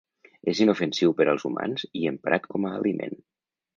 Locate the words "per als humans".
1.19-1.85